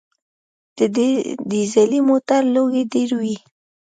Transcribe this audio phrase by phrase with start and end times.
[0.77, 0.79] د
[1.51, 3.35] ډیزلي موټر لوګی ډېر وي.